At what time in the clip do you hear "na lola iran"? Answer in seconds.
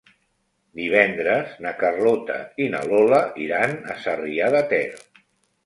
2.77-3.79